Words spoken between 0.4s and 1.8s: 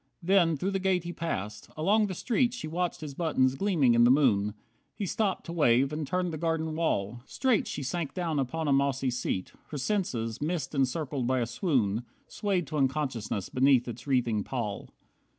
through the gate he passed.